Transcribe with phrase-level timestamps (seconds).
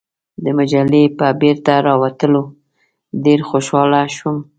[0.43, 2.41] د مجلې په بیرته راوتلو
[3.25, 4.37] ډېر خوشاله شوم.